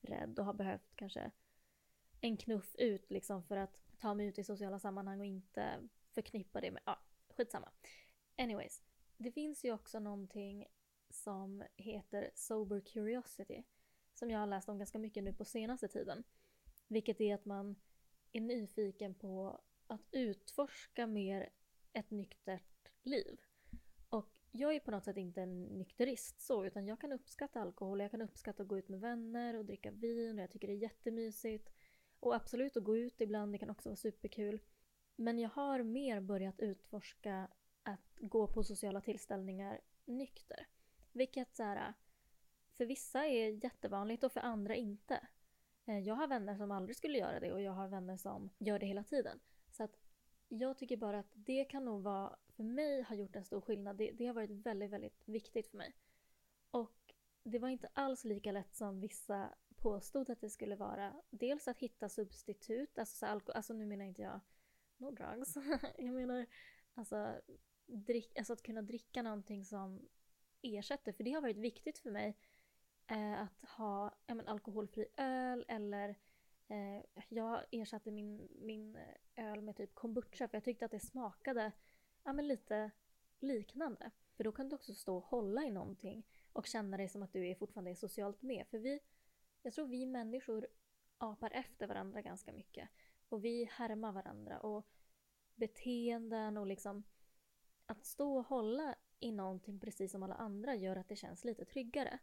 rädd 0.00 0.38
och 0.38 0.44
har 0.44 0.54
behövt 0.54 0.96
kanske 0.96 1.30
en 2.20 2.36
knuff 2.36 2.74
ut 2.78 3.10
liksom 3.10 3.42
för 3.42 3.56
att 3.56 3.82
ta 3.98 4.14
mig 4.14 4.26
ut 4.26 4.38
i 4.38 4.44
sociala 4.44 4.78
sammanhang 4.78 5.20
och 5.20 5.26
inte 5.26 5.88
förknippa 6.10 6.60
det 6.60 6.70
med, 6.70 6.82
ja, 6.86 6.98
skitsamma. 7.28 7.68
Anyways, 8.36 8.82
det 9.16 9.32
finns 9.32 9.64
ju 9.64 9.72
också 9.72 9.98
någonting 9.98 10.66
som 11.10 11.64
heter 11.76 12.30
Sober 12.34 12.80
Curiosity 12.80 13.62
som 14.14 14.30
jag 14.30 14.38
har 14.38 14.46
läst 14.46 14.68
om 14.68 14.78
ganska 14.78 14.98
mycket 14.98 15.24
nu 15.24 15.32
på 15.32 15.44
senaste 15.44 15.88
tiden. 15.88 16.24
Vilket 16.88 17.20
är 17.20 17.34
att 17.34 17.44
man 17.44 17.76
är 18.32 18.40
nyfiken 18.40 19.14
på 19.14 19.60
att 19.86 20.08
utforska 20.10 21.06
mer 21.06 21.48
ett 21.92 22.10
nyktert 22.10 22.92
liv. 23.02 23.40
Och 24.08 24.38
jag 24.50 24.74
är 24.74 24.80
på 24.80 24.90
något 24.90 25.04
sätt 25.04 25.16
inte 25.16 25.42
en 25.42 25.64
nykterist 25.64 26.40
så, 26.40 26.64
utan 26.64 26.86
jag 26.86 27.00
kan 27.00 27.12
uppskatta 27.12 27.60
alkohol, 27.60 28.00
jag 28.00 28.10
kan 28.10 28.22
uppskatta 28.22 28.62
att 28.62 28.68
gå 28.68 28.78
ut 28.78 28.88
med 28.88 29.00
vänner 29.00 29.56
och 29.56 29.64
dricka 29.64 29.90
vin 29.90 30.38
och 30.38 30.42
jag 30.42 30.50
tycker 30.50 30.68
det 30.68 30.74
är 30.74 30.82
jättemysigt. 30.82 31.72
Och 32.20 32.34
absolut 32.34 32.76
att 32.76 32.84
gå 32.84 32.96
ut 32.96 33.20
ibland, 33.20 33.52
det 33.52 33.58
kan 33.58 33.70
också 33.70 33.88
vara 33.88 33.96
superkul. 33.96 34.60
Men 35.16 35.38
jag 35.38 35.50
har 35.50 35.82
mer 35.82 36.20
börjat 36.20 36.60
utforska 36.60 37.48
att 37.82 38.18
gå 38.20 38.46
på 38.46 38.64
sociala 38.64 39.00
tillställningar 39.00 39.80
nykter. 40.04 40.66
Vilket 41.12 41.56
så 41.56 41.62
här, 41.62 41.94
för 42.82 42.86
vissa 42.86 43.26
är 43.26 43.64
jättevanligt 43.64 44.24
och 44.24 44.32
för 44.32 44.40
andra 44.40 44.74
inte. 44.74 45.20
Eh, 45.86 45.98
jag 45.98 46.14
har 46.14 46.26
vänner 46.26 46.56
som 46.56 46.70
aldrig 46.70 46.96
skulle 46.96 47.18
göra 47.18 47.40
det 47.40 47.52
och 47.52 47.60
jag 47.60 47.72
har 47.72 47.88
vänner 47.88 48.16
som 48.16 48.50
gör 48.58 48.78
det 48.78 48.86
hela 48.86 49.04
tiden. 49.04 49.40
Så 49.70 49.84
att 49.84 49.98
jag 50.48 50.78
tycker 50.78 50.96
bara 50.96 51.18
att 51.18 51.30
det 51.34 51.64
kan 51.64 51.84
nog 51.84 52.02
vara, 52.02 52.36
för 52.48 52.62
mig 52.62 53.02
har 53.02 53.16
gjort 53.16 53.36
en 53.36 53.44
stor 53.44 53.60
skillnad. 53.60 53.96
Det, 53.96 54.10
det 54.10 54.26
har 54.26 54.34
varit 54.34 54.50
väldigt, 54.50 54.90
väldigt 54.90 55.22
viktigt 55.24 55.68
för 55.68 55.76
mig. 55.76 55.96
Och 56.70 57.14
det 57.42 57.58
var 57.58 57.68
inte 57.68 57.88
alls 57.92 58.24
lika 58.24 58.52
lätt 58.52 58.74
som 58.74 59.00
vissa 59.00 59.54
påstod 59.76 60.30
att 60.30 60.40
det 60.40 60.50
skulle 60.50 60.76
vara. 60.76 61.22
Dels 61.30 61.68
att 61.68 61.78
hitta 61.78 62.08
substitut, 62.08 62.98
alltså, 62.98 63.16
så 63.16 63.26
alko- 63.26 63.52
alltså 63.52 63.74
nu 63.74 63.86
menar 63.86 64.04
inte 64.04 64.22
jag 64.22 64.40
no 64.96 65.10
drugs. 65.10 65.54
jag 65.98 66.14
menar 66.14 66.46
alltså, 66.94 67.40
drick, 67.86 68.38
alltså 68.38 68.52
att 68.52 68.62
kunna 68.62 68.82
dricka 68.82 69.22
någonting 69.22 69.64
som 69.64 70.08
ersätter. 70.62 71.12
För 71.12 71.24
det 71.24 71.32
har 71.32 71.40
varit 71.40 71.56
viktigt 71.56 71.98
för 71.98 72.10
mig 72.10 72.36
eh, 73.12 73.42
att 73.42 73.64
ha 73.68 74.14
ja, 74.26 74.34
men, 74.34 74.48
alkoholfri 74.48 75.06
öl 75.16 75.64
eller 75.68 76.08
eh, 76.68 77.04
jag 77.28 77.64
ersatte 77.70 78.10
min, 78.10 78.48
min 78.60 78.96
eh, 78.96 79.52
öl 79.52 79.60
med 79.60 79.76
typ 79.76 79.94
kombucha 79.94 80.48
för 80.48 80.56
jag 80.56 80.64
tyckte 80.64 80.84
att 80.84 80.90
det 80.90 81.00
smakade 81.00 81.72
ja, 82.24 82.32
men, 82.32 82.48
lite 82.48 82.90
liknande. 83.40 84.10
För 84.36 84.44
då 84.44 84.52
kan 84.52 84.68
du 84.68 84.74
också 84.74 84.94
stå 84.94 85.16
och 85.16 85.24
hålla 85.24 85.64
i 85.64 85.70
någonting 85.70 86.26
och 86.52 86.66
känna 86.66 86.96
dig 86.96 87.08
som 87.08 87.22
att 87.22 87.32
du 87.32 87.48
är 87.48 87.54
fortfarande 87.54 87.90
är 87.90 87.94
socialt 87.94 88.42
med. 88.42 88.66
För 88.70 88.78
vi, 88.78 89.00
jag 89.62 89.72
tror 89.72 89.86
vi 89.86 90.06
människor 90.06 90.66
apar 91.18 91.50
efter 91.50 91.86
varandra 91.86 92.22
ganska 92.22 92.52
mycket. 92.52 92.88
Och 93.28 93.44
vi 93.44 93.64
härmar 93.64 94.12
varandra 94.12 94.60
och 94.60 94.86
beteenden 95.54 96.56
och 96.56 96.66
liksom 96.66 97.02
att 97.86 98.06
stå 98.06 98.36
och 98.36 98.46
hålla 98.46 98.94
i 99.20 99.32
någonting 99.32 99.80
precis 99.80 100.12
som 100.12 100.22
alla 100.22 100.34
andra 100.34 100.74
gör 100.74 100.96
att 100.96 101.08
det 101.08 101.16
känns 101.16 101.44
lite 101.44 101.64
tryggare. 101.64 102.18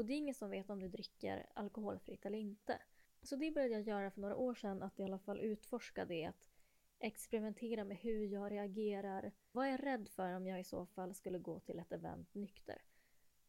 Och 0.00 0.06
det 0.06 0.12
är 0.12 0.16
ingen 0.16 0.34
som 0.34 0.50
vet 0.50 0.70
om 0.70 0.80
du 0.80 0.88
dricker 0.88 1.46
alkoholfritt 1.54 2.26
eller 2.26 2.38
inte. 2.38 2.78
Så 3.22 3.36
det 3.36 3.50
började 3.50 3.74
jag 3.74 3.82
göra 3.82 4.10
för 4.10 4.20
några 4.20 4.36
år 4.36 4.54
sedan, 4.54 4.82
att 4.82 5.00
i 5.00 5.04
alla 5.04 5.18
fall 5.18 5.40
utforska 5.40 6.04
det. 6.04 6.24
Att 6.24 6.50
experimentera 6.98 7.84
med 7.84 7.96
hur 7.96 8.24
jag 8.24 8.52
reagerar. 8.52 9.32
Vad 9.52 9.66
är 9.66 9.70
jag 9.70 9.86
rädd 9.86 10.08
för 10.08 10.36
om 10.36 10.46
jag 10.46 10.60
i 10.60 10.64
så 10.64 10.86
fall 10.86 11.14
skulle 11.14 11.38
gå 11.38 11.60
till 11.60 11.78
ett 11.78 11.92
event 11.92 12.34
nykter? 12.34 12.82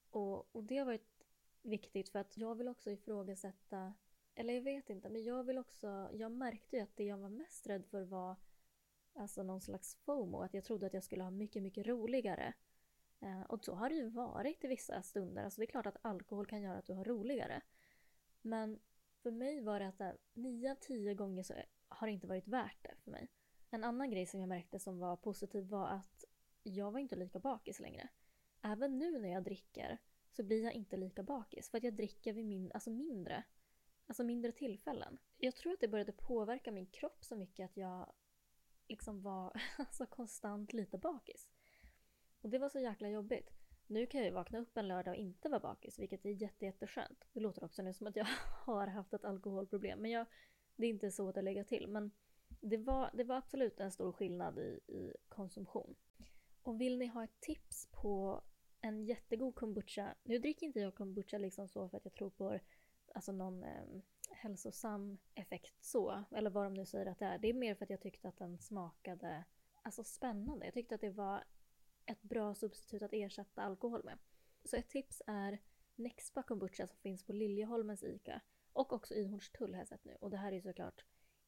Och, 0.09 0.55
och 0.55 0.63
det 0.63 0.77
har 0.77 0.85
varit 0.85 1.27
viktigt 1.61 2.09
för 2.09 2.19
att 2.19 2.37
jag 2.37 2.55
vill 2.55 2.67
också 2.67 2.91
ifrågasätta, 2.91 3.93
eller 4.35 4.53
jag 4.53 4.61
vet 4.61 4.89
inte, 4.89 5.09
men 5.09 5.23
jag 5.23 5.43
vill 5.43 5.57
också, 5.57 6.09
jag 6.13 6.31
märkte 6.31 6.75
ju 6.75 6.81
att 6.81 6.95
det 6.97 7.03
jag 7.03 7.17
var 7.17 7.29
mest 7.29 7.67
rädd 7.67 7.85
för 7.85 8.03
var 8.03 8.35
alltså 9.13 9.43
någon 9.43 9.61
slags 9.61 9.95
FOMO, 9.95 10.41
att 10.41 10.53
jag 10.53 10.63
trodde 10.63 10.85
att 10.85 10.93
jag 10.93 11.03
skulle 11.03 11.23
ha 11.23 11.31
mycket, 11.31 11.63
mycket 11.63 11.87
roligare. 11.87 12.53
Eh, 13.21 13.41
och 13.41 13.65
så 13.65 13.73
har 13.73 13.89
det 13.89 13.95
ju 13.95 14.09
varit 14.09 14.63
i 14.63 14.67
vissa 14.67 15.01
stunder, 15.01 15.43
alltså 15.43 15.61
det 15.61 15.65
är 15.65 15.71
klart 15.71 15.85
att 15.85 16.05
alkohol 16.05 16.45
kan 16.45 16.61
göra 16.61 16.77
att 16.77 16.85
du 16.85 16.93
har 16.93 17.05
roligare. 17.05 17.61
Men 18.41 18.79
för 19.23 19.31
mig 19.31 19.61
var 19.61 19.79
det 19.79 19.87
att 19.87 20.17
nio 20.33 20.71
av 20.71 20.75
tio 20.75 21.13
gånger 21.13 21.43
så 21.43 21.53
har 21.87 22.07
det 22.07 22.13
inte 22.13 22.27
varit 22.27 22.47
värt 22.47 22.77
det 22.83 22.95
för 23.03 23.11
mig. 23.11 23.29
En 23.69 23.83
annan 23.83 24.11
grej 24.11 24.25
som 24.25 24.39
jag 24.39 24.49
märkte 24.49 24.79
som 24.79 24.99
var 24.99 25.15
positiv 25.15 25.67
var 25.67 25.87
att 25.87 26.25
jag 26.63 26.91
var 26.91 26.99
inte 26.99 27.15
lika 27.15 27.39
bakis 27.39 27.79
längre. 27.79 28.09
Även 28.61 28.97
nu 28.97 29.19
när 29.19 29.29
jag 29.29 29.43
dricker 29.43 29.97
så 30.31 30.43
blir 30.43 30.63
jag 30.63 30.73
inte 30.73 30.97
lika 30.97 31.23
bakis 31.23 31.69
för 31.69 31.77
att 31.77 31.83
jag 31.83 31.93
dricker 31.93 32.33
vid 32.33 32.45
min, 32.45 32.71
alltså 32.73 32.89
mindre. 32.89 33.43
Alltså 34.07 34.23
mindre 34.23 34.51
tillfällen. 34.51 35.17
Jag 35.37 35.55
tror 35.55 35.73
att 35.73 35.79
det 35.79 35.87
började 35.87 36.11
påverka 36.11 36.71
min 36.71 36.85
kropp 36.85 37.25
så 37.25 37.35
mycket 37.35 37.65
att 37.65 37.77
jag 37.77 38.13
liksom 38.87 39.21
var 39.21 39.61
alltså 39.77 40.05
konstant 40.05 40.73
lite 40.73 40.97
bakis. 40.97 41.47
Och 42.41 42.49
det 42.49 42.57
var 42.57 42.69
så 42.69 42.79
jäkla 42.79 43.09
jobbigt. 43.09 43.49
Nu 43.87 44.05
kan 44.05 44.19
jag 44.19 44.27
ju 44.27 44.33
vakna 44.33 44.59
upp 44.59 44.77
en 44.77 44.87
lördag 44.87 45.11
och 45.11 45.17
inte 45.17 45.49
vara 45.49 45.59
bakis, 45.59 45.99
vilket 45.99 46.25
är 46.25 46.29
jätte, 46.29 46.65
jätteskönt. 46.65 47.27
Det 47.33 47.39
låter 47.39 47.63
också 47.63 47.81
nu 47.81 47.93
som 47.93 48.07
att 48.07 48.15
jag 48.15 48.27
har 48.65 48.87
haft 48.87 49.13
ett 49.13 49.25
alkoholproblem, 49.25 49.99
men 49.99 50.11
jag, 50.11 50.25
det 50.75 50.85
är 50.85 50.89
inte 50.89 51.11
så 51.11 51.29
att 51.29 51.35
det 51.35 51.41
lägger 51.41 51.63
till. 51.63 51.87
Men 51.87 52.11
det 52.61 52.77
var, 52.77 53.09
det 53.13 53.23
var 53.23 53.35
absolut 53.35 53.79
en 53.79 53.91
stor 53.91 54.11
skillnad 54.11 54.59
i, 54.59 54.79
i 54.87 55.13
konsumtion. 55.29 55.95
Och 56.63 56.81
vill 56.81 56.97
ni 56.97 57.07
ha 57.07 57.23
ett 57.23 57.39
tips 57.39 57.89
på 57.91 58.41
en 58.81 59.05
jättegod 59.05 59.55
kombucha. 59.55 60.15
Nu 60.23 60.37
dricker 60.37 60.65
inte 60.65 60.79
jag 60.79 60.95
kombucha 60.95 61.37
liksom 61.37 61.67
så 61.67 61.89
för 61.89 61.97
att 61.97 62.05
jag 62.05 62.13
tror 62.13 62.29
på 62.29 62.59
alltså 63.13 63.31
någon 63.31 63.63
eh, 63.63 63.83
hälsosam 64.29 65.17
effekt 65.35 65.85
så. 65.85 66.23
Eller 66.31 66.49
vad 66.49 66.63
de 66.63 66.73
nu 66.73 66.85
säger 66.85 67.05
att 67.05 67.19
det 67.19 67.25
är. 67.25 67.37
Det 67.37 67.49
är 67.49 67.53
mer 67.53 67.75
för 67.75 67.85
att 67.85 67.89
jag 67.89 68.01
tyckte 68.01 68.27
att 68.27 68.37
den 68.37 68.59
smakade 68.59 69.45
alltså 69.81 70.03
spännande. 70.03 70.65
Jag 70.65 70.73
tyckte 70.73 70.95
att 70.95 71.01
det 71.01 71.09
var 71.09 71.43
ett 72.11 72.21
bra 72.21 72.55
substitut 72.55 73.01
att 73.01 73.13
ersätta 73.13 73.61
alkohol 73.61 74.03
med. 74.03 74.17
Så 74.63 74.75
ett 74.75 74.89
tips 74.89 75.21
är 75.27 75.61
Nexpa 75.95 76.43
kombucha 76.43 76.87
som 76.87 76.97
finns 76.97 77.23
på 77.23 77.33
Liljeholmens 77.33 78.03
ICA. 78.03 78.41
Och 78.73 78.93
också 78.93 79.13
i 79.13 79.25
Hornstull 79.25 79.73
har 79.73 79.81
jag 79.81 79.87
sett 79.87 80.05
nu. 80.05 80.17
Och 80.21 80.29
det 80.29 80.37
här 80.37 80.51
är 80.51 80.55
ju 80.55 80.61
såklart 80.61 81.05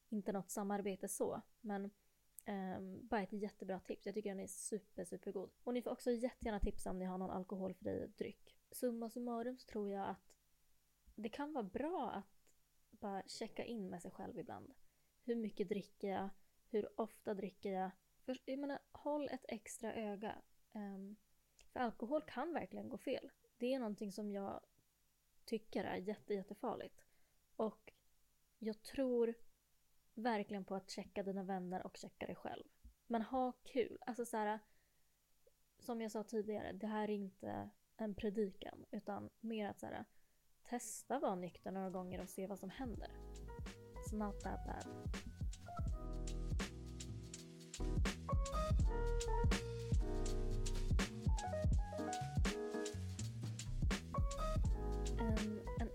inte 0.10 0.32
något 0.32 0.52
samarbete 0.52 1.08
så. 1.08 1.42
Men 1.62 1.92
Um, 2.48 3.08
bara 3.08 3.22
ett 3.22 3.34
jättebra 3.34 3.80
tips. 3.80 4.06
Jag 4.06 4.16
tycker 4.16 4.30
den 4.30 4.40
är 4.40 4.48
super, 4.48 5.06
supergod. 5.06 5.52
Och 5.64 5.74
ni 5.74 5.82
får 5.82 5.92
också 5.92 6.12
jättegärna 6.12 6.60
tipsa 6.60 6.90
om 6.90 7.00
ni 7.00 7.06
har 7.06 7.18
någon 7.18 7.32
alkoholfri 7.32 8.08
dryck. 8.08 8.58
Summa 8.72 9.10
summarum 9.10 9.58
så 9.58 9.66
tror 9.66 9.90
jag 9.90 10.10
att 10.10 10.34
det 11.16 11.30
kan 11.30 11.54
vara 11.54 11.64
bra 11.64 12.12
att 12.12 12.26
bara 13.00 13.24
checka 13.28 13.66
in 13.66 13.90
med 13.90 14.02
sig 14.02 14.12
själv 14.12 14.40
ibland. 14.40 14.74
Hur 15.24 15.36
mycket 15.36 15.70
dricker 15.70 16.08
jag? 16.08 16.30
Hur 16.70 17.02
ofta 17.02 17.34
dricker 17.34 17.72
jag? 17.72 17.92
För, 18.26 18.38
jag 18.46 18.60
menar, 18.60 18.80
håll 18.92 19.30
ett 19.32 19.46
extra 19.48 19.94
öga. 19.94 20.42
Um, 20.74 21.16
för 21.72 21.80
alkohol 21.80 22.22
kan 22.22 22.54
verkligen 22.54 22.90
gå 22.90 22.98
fel. 22.98 23.32
Det 23.58 23.74
är 23.74 23.80
någonting 23.80 24.12
som 24.12 24.32
jag 24.32 24.60
tycker 25.46 25.84
är 25.84 25.96
jätte, 25.96 26.34
jättefarligt. 26.34 27.04
Och 27.56 27.94
jag 28.60 28.84
tror 28.84 29.34
verkligen 30.14 30.66
på 30.66 30.76
att 30.76 30.90
checka 30.90 31.24
dina 31.24 31.44
vänner 31.44 31.86
och 31.86 31.98
checka 31.98 32.26
dig 32.26 32.36
själv. 32.36 32.64
Men 33.08 33.22
ha 33.22 33.52
kul. 33.64 33.98
Alltså 34.06 34.26
så 34.26 34.38
här, 34.38 34.60
som 35.80 36.02
jag 36.02 36.12
sa 36.12 36.24
tidigare, 36.24 36.72
det 36.72 36.88
här 36.88 37.04
är 37.04 37.14
inte 37.14 37.70
en 37.98 38.16
predikan 38.16 38.86
utan 38.92 39.30
mer 39.40 39.68
att 39.68 39.80
så 39.80 39.86
här, 39.86 40.06
testa 40.64 41.20
vara 41.20 41.36
nykter 41.36 41.72
några 41.72 41.90
gånger 41.90 42.22
och 42.22 42.30
se 42.30 42.48
vad 42.48 42.60
som 42.60 42.70
händer. 42.70 43.12
It's 43.96 44.16
not 44.16 44.40
that 44.40 44.66
bad. 44.66 45.14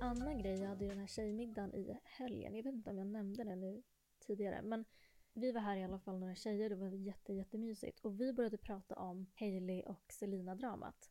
Annan 0.09 0.39
grej, 0.39 0.61
jag 0.61 0.69
hade 0.69 0.85
ju 0.85 0.91
den 0.91 0.99
här 0.99 1.07
tjejmiddagen 1.07 1.75
i 1.75 1.99
helgen. 2.05 2.55
Jag 2.55 2.63
vet 2.63 2.75
inte 2.75 2.91
om 2.91 2.99
jag 2.99 3.07
nämnde 3.07 3.45
det 3.45 3.57
nu 3.57 3.83
tidigare. 4.19 4.63
Men 4.63 4.85
vi 5.33 5.53
var 5.53 5.61
här 5.61 5.77
i 5.77 5.85
alla 5.85 5.99
fall 5.99 6.19
några 6.19 6.35
tjejer, 6.35 6.71
det 6.71 6.77
var 6.77 6.89
jätte, 6.89 7.33
jättemysigt. 7.33 8.01
Och 8.01 8.21
vi 8.21 8.33
började 8.33 8.59
prata 8.59 8.95
om 8.95 9.27
Hailey 9.35 9.83
och 9.83 10.13
Selina-dramat. 10.13 11.11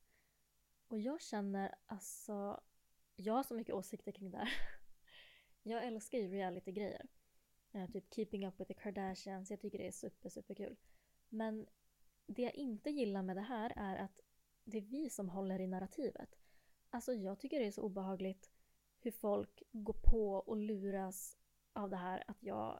Och 0.88 1.00
jag 1.00 1.22
känner 1.22 1.76
alltså, 1.86 2.62
jag 3.16 3.34
har 3.34 3.44
så 3.44 3.54
mycket 3.54 3.76
åsikter 3.76 4.12
kring 4.12 4.32
det 4.32 4.38
här. 4.38 4.50
Jag 5.64 5.86
älskar 5.86 6.18
ju 6.18 6.28
reality-grejer. 6.28 7.06
Eh, 7.72 7.90
typ 7.90 8.14
Keeping 8.14 8.48
Up 8.48 8.60
With 8.60 8.68
The 8.68 8.74
Kardashians. 8.74 9.52
Jag 9.52 9.60
tycker 9.60 9.78
det 9.78 9.88
är 9.88 9.92
super, 9.92 10.30
super 10.30 10.54
kul. 10.54 10.76
Men 11.30 11.68
det 12.26 12.42
jag 12.42 12.56
inte 12.56 12.90
gillar 12.90 13.24
med 13.24 13.38
det 13.38 13.42
här 13.42 13.74
är 13.76 13.96
att 13.96 14.22
det 14.64 14.78
är 14.78 14.82
vi 14.82 15.10
som 15.10 15.30
håller 15.30 15.60
i 15.60 15.68
narrativet. 15.68 16.40
Alltså 16.90 17.14
jag 17.14 17.40
tycker 17.40 17.60
det 17.60 17.68
är 17.68 17.72
så 17.72 17.82
obehagligt 17.82 18.52
hur 19.08 19.12
folk 19.12 19.64
går 19.72 19.94
på 19.94 20.34
och 20.34 20.58
luras 20.58 21.38
av 21.74 21.90
det 21.90 21.96
här 21.96 22.24
att 22.28 22.44
jag, 22.44 22.80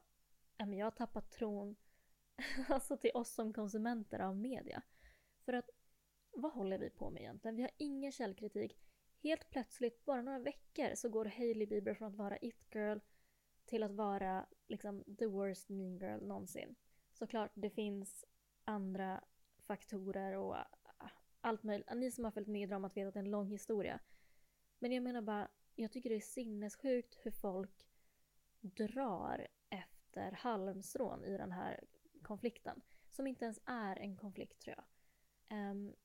jag 0.58 0.86
har 0.86 0.92
tappat 0.92 1.32
tron 1.32 1.76
alltså 2.70 2.98
till 2.98 3.12
oss 3.14 3.34
som 3.34 3.54
konsumenter 3.54 4.20
av 4.20 4.38
media. 4.38 4.82
För 5.46 5.54
att 5.54 5.70
vad 6.32 6.52
håller 6.52 6.78
vi 6.78 6.90
på 6.90 7.10
med 7.10 7.22
egentligen? 7.22 7.56
Vi 7.56 7.62
har 7.62 7.72
ingen 7.78 8.12
källkritik. 8.12 8.80
Helt 9.24 9.50
plötsligt, 9.50 10.06
bara 10.06 10.22
några 10.22 10.40
veckor, 10.40 10.96
så 10.96 11.10
går 11.10 11.26
Hailey 11.26 11.68
Bieber 11.68 11.94
från 11.94 12.08
att 12.08 12.16
vara 12.16 12.38
it-girl 12.38 13.00
till 13.66 13.84
att 13.84 13.92
vara 13.92 14.46
liksom 14.68 15.04
the 15.20 15.28
worst 15.28 15.70
mean 15.70 15.98
girl 15.98 16.28
någonsin. 16.28 16.76
Såklart, 17.14 17.52
det 17.54 17.70
finns 17.70 18.26
andra 18.64 19.24
faktorer 19.58 20.34
och 20.34 20.56
ah, 20.56 21.10
allt 21.42 21.64
möjligt. 21.64 21.90
Ni 21.96 22.12
som 22.12 22.24
har 22.24 22.32
följt 22.32 22.48
med 22.48 22.62
i 22.62 22.66
dramat 22.66 22.98
vet 22.98 23.08
att 23.08 23.14
det 23.14 23.20
är 23.20 23.24
en 23.24 23.32
lång 23.32 23.48
historia. 23.48 24.00
Men 24.80 24.92
jag 24.92 25.04
menar 25.04 25.22
bara, 25.22 25.48
jag 25.78 25.92
tycker 25.92 26.10
det 26.10 26.16
är 26.16 26.22
sinnessjukt 26.22 27.18
hur 27.22 27.32
folk 27.32 27.88
drar 28.62 29.48
efter 29.70 30.32
halmstrån 30.32 31.24
i 31.24 31.38
den 31.38 31.52
här 31.52 31.84
konflikten. 32.22 32.82
Som 33.12 33.28
inte 33.28 33.46
ens 33.46 33.60
är 33.66 33.96
en 33.96 34.18
konflikt 34.18 34.60
tror 34.60 34.76
jag. 34.78 34.86
Um, 35.72 35.96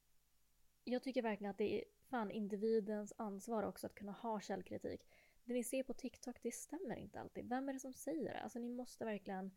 jag 0.85 1.03
tycker 1.03 1.23
verkligen 1.23 1.51
att 1.51 1.59
det 1.59 1.81
är 1.81 1.85
fan 2.11 2.31
individens 2.31 3.13
ansvar 3.17 3.63
också 3.63 3.87
att 3.87 3.95
kunna 3.95 4.13
ha 4.13 4.41
källkritik. 4.41 5.01
Det 5.45 5.53
ni 5.53 5.65
ser 5.65 5.83
på 5.83 5.95
TikTok, 5.95 6.43
det 6.43 6.55
stämmer 6.55 6.97
inte 6.97 7.21
alltid. 7.21 7.49
Vem 7.49 7.69
är 7.69 7.73
det 7.73 7.81
som 7.81 7.93
säger 7.93 8.33
det? 8.33 8.41
Alltså 8.41 8.59
ni 8.59 8.69
måste 8.69 9.05
verkligen... 9.05 9.51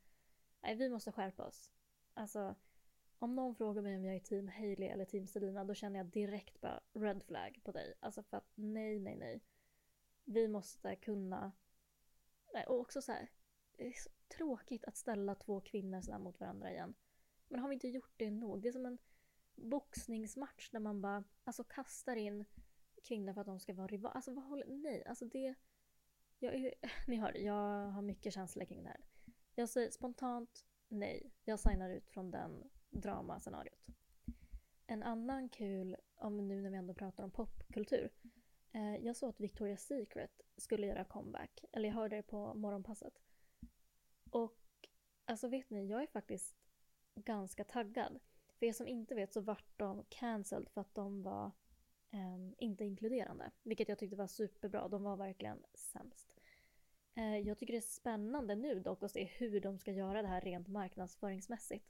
Nej, 0.61 0.75
vi 0.75 0.89
måste 0.89 1.11
skärpa 1.11 1.43
oss. 1.43 1.71
Alltså, 2.13 2.55
om 3.19 3.35
någon 3.35 3.55
frågar 3.55 3.81
mig 3.81 3.97
om 3.97 4.05
jag 4.05 4.15
är 4.15 4.19
team 4.19 4.47
Hailey 4.47 4.89
eller 4.89 5.05
team 5.05 5.27
Selina, 5.27 5.63
då 5.63 5.73
känner 5.73 5.99
jag 5.99 6.05
direkt 6.05 6.61
bara 6.61 6.79
red 6.93 7.23
flag 7.23 7.59
på 7.63 7.71
dig. 7.71 7.93
Alltså 7.99 8.23
för 8.23 8.37
att 8.37 8.51
nej, 8.55 8.99
nej, 8.99 9.15
nej. 9.15 9.41
Vi 10.25 10.47
måste 10.47 10.95
kunna... 10.95 11.51
Nej, 12.53 12.65
och 12.65 12.79
också 12.79 13.01
så 13.01 13.11
här, 13.11 13.31
det 13.77 13.87
är 13.87 13.91
så 13.91 14.09
tråkigt 14.37 14.85
att 14.85 14.97
ställa 14.97 15.35
två 15.35 15.61
kvinnor 15.61 16.01
sådär 16.01 16.19
mot 16.19 16.39
varandra 16.39 16.71
igen. 16.71 16.95
Men 17.47 17.59
har 17.59 17.67
vi 17.69 17.73
inte 17.73 17.87
gjort 17.87 18.13
det 18.17 18.31
nog? 18.31 18.61
Det 18.61 18.67
är 18.67 18.71
som 18.71 18.85
en 18.85 18.97
boxningsmatch 19.55 20.69
där 20.69 20.79
man 20.79 21.01
bara 21.01 21.23
alltså 21.43 21.63
kastar 21.63 22.15
in 22.15 22.45
kvinnor 23.03 23.33
för 23.33 23.41
att 23.41 23.47
de 23.47 23.59
ska 23.59 23.73
vara 23.73 23.87
rivaler. 23.87 24.15
Alltså 24.15 24.33
vad 24.33 24.43
håller... 24.43 24.65
Nej, 24.67 25.03
alltså 25.05 25.25
det... 25.25 25.55
Jag 26.39 26.55
är, 26.55 26.73
ni 27.07 27.15
hör, 27.15 27.37
jag 27.37 27.87
har 27.87 28.01
mycket 28.01 28.33
känslor 28.33 28.65
kring 28.65 28.83
det 28.83 28.89
här. 28.89 29.05
Jag 29.55 29.69
säger 29.69 29.91
spontant 29.91 30.65
nej. 30.87 31.31
Jag 31.43 31.59
signar 31.59 31.89
ut 31.89 32.09
från 32.09 32.31
den 32.31 32.69
dramascenariot. 32.89 33.85
En 34.87 35.03
annan 35.03 35.49
kul, 35.49 35.95
om 36.15 36.47
nu 36.47 36.61
när 36.61 36.69
vi 36.69 36.77
ändå 36.77 36.93
pratar 36.93 37.23
om 37.23 37.31
popkultur. 37.31 38.09
Eh, 38.75 38.95
jag 38.95 39.15
såg 39.15 39.29
att 39.29 39.39
Victoria's 39.39 39.77
Secret 39.77 40.41
skulle 40.57 40.87
göra 40.87 41.03
comeback. 41.03 41.65
Eller 41.71 41.89
jag 41.89 41.95
hörde 41.95 42.15
det 42.15 42.23
på 42.23 42.53
morgonpasset. 42.53 43.21
Och 44.29 44.59
alltså 45.25 45.47
vet 45.47 45.69
ni, 45.69 45.87
jag 45.87 46.03
är 46.03 46.07
faktiskt 46.07 46.57
ganska 47.15 47.63
taggad. 47.63 48.19
För 48.59 48.65
er 48.65 48.73
som 48.73 48.87
inte 48.87 49.15
vet 49.15 49.33
så 49.33 49.41
vart 49.41 49.77
de 49.77 50.05
cancelled 50.09 50.69
för 50.69 50.81
att 50.81 50.95
de 50.95 51.23
var 51.23 51.51
eh, 52.11 52.51
inte 52.57 52.85
inkluderande. 52.85 53.51
Vilket 53.63 53.89
jag 53.89 53.99
tyckte 53.99 54.15
var 54.15 54.27
superbra. 54.27 54.87
De 54.87 55.03
var 55.03 55.17
verkligen 55.17 55.63
sämst. 55.73 56.39
Eh, 57.13 57.37
jag 57.37 57.57
tycker 57.57 57.73
det 57.73 57.79
är 57.79 57.81
spännande 57.81 58.55
nu 58.55 58.79
dock 58.79 59.03
att 59.03 59.11
se 59.11 59.23
hur 59.23 59.61
de 59.61 59.79
ska 59.79 59.91
göra 59.91 60.21
det 60.21 60.27
här 60.27 60.41
rent 60.41 60.67
marknadsföringsmässigt. 60.67 61.85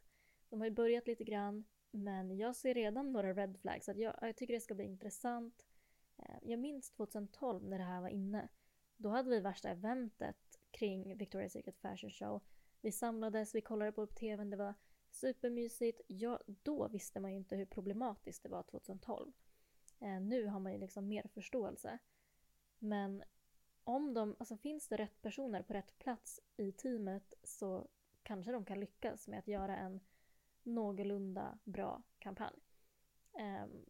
De 0.50 0.60
har 0.60 0.68
ju 0.68 0.74
börjat 0.74 1.08
lite 1.08 1.24
grann 1.24 1.66
men 1.92 2.38
jag 2.38 2.56
ser 2.56 2.74
redan 2.74 3.12
några 3.12 3.34
red 3.34 3.58
flags. 3.62 3.90
Att 3.90 3.98
jag, 3.98 4.16
jag 4.22 4.36
tycker 4.36 4.54
det 4.54 4.62
ska 4.62 4.76
bli 4.76 4.86
intressant. 4.86 5.66
Eh, 6.18 6.38
jag 6.42 6.60
minns 6.60 6.92
2012 6.92 7.64
när 7.64 7.78
det 7.78 7.84
här 7.84 8.02
var 8.02 8.10
inne. 8.10 8.48
Då 8.98 9.10
hade 9.10 9.30
vi 9.30 9.40
värsta 9.40 9.70
eventet 9.70 10.60
kring 10.72 11.16
Victoria's 11.16 11.50
Secret 11.50 11.78
Fashion 11.78 12.10
Show. 12.10 12.42
Vi 12.82 12.92
samlades, 12.92 13.56
vi 13.56 13.62
kollade 13.62 13.92
på 13.92 14.06
tvn, 14.08 14.50
det 14.50 14.58
var 14.58 14.74
supermysigt. 15.10 16.02
Ja, 16.08 16.40
då 16.46 16.88
visste 16.88 17.20
man 17.20 17.32
ju 17.32 17.38
inte 17.38 17.56
hur 17.56 17.66
problematiskt 17.66 18.44
det 18.44 18.50
var 18.50 18.64
2012. 18.64 19.34
Eh, 20.00 20.22
nu 20.22 20.46
har 20.46 20.60
man 20.60 20.74
ju 20.74 20.80
liksom 20.80 21.08
mer 21.08 21.28
förståelse. 21.34 22.00
Men 22.80 23.24
om 23.84 24.14
de, 24.14 24.36
alltså 24.40 24.58
finns 24.58 24.88
det 24.88 24.98
rätt 24.98 25.22
personer 25.22 25.64
på 25.64 25.74
rätt 25.74 26.00
plats 26.00 26.40
i 26.58 26.72
teamet 26.72 27.34
så 27.44 27.88
kanske 28.24 28.52
de 28.52 28.66
kan 28.66 28.80
lyckas 28.80 29.28
med 29.28 29.40
att 29.40 29.48
göra 29.48 29.78
en 29.78 30.00
någorlunda 30.64 31.60
bra 31.64 32.04
kampanj. 32.20 32.60
Ehm, 33.40 33.86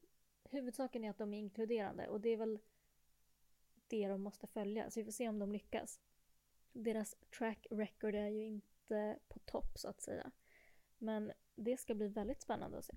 huvudsaken 0.49 1.03
är 1.03 1.09
att 1.09 1.17
de 1.17 1.33
är 1.33 1.37
inkluderande 1.37 2.07
och 2.07 2.21
det 2.21 2.29
är 2.29 2.37
väl 2.37 2.59
det 3.87 4.07
de 4.07 4.21
måste 4.21 4.47
följa. 4.47 4.89
Så 4.89 4.99
vi 4.99 5.03
får 5.03 5.11
se 5.11 5.29
om 5.29 5.39
de 5.39 5.51
lyckas. 5.51 5.99
Deras 6.73 7.15
track 7.37 7.67
record 7.71 8.15
är 8.15 8.27
ju 8.27 8.43
inte 8.43 9.19
på 9.27 9.39
topp 9.39 9.77
så 9.77 9.87
att 9.87 10.01
säga. 10.01 10.31
Men 10.97 11.31
det 11.55 11.77
ska 11.77 11.95
bli 11.95 12.07
väldigt 12.07 12.41
spännande 12.41 12.77
att 12.77 12.85
se. 12.85 12.93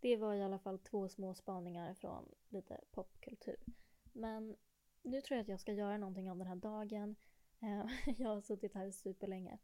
Det 0.00 0.16
var 0.16 0.34
i 0.34 0.42
alla 0.42 0.58
fall 0.58 0.78
två 0.78 1.08
små 1.08 1.34
spaningar 1.34 1.94
från 1.94 2.34
lite 2.48 2.80
popkultur. 2.90 3.64
Men 4.12 4.56
nu 5.02 5.20
tror 5.20 5.36
jag 5.36 5.42
att 5.42 5.48
jag 5.48 5.60
ska 5.60 5.72
göra 5.72 5.98
någonting 5.98 6.30
av 6.30 6.38
den 6.38 6.46
här 6.46 6.56
dagen. 6.56 7.16
Eh, 7.60 7.86
jag 8.18 8.28
har 8.28 8.40
suttit 8.40 8.74
här 8.74 8.90
superlänge. 8.90 9.58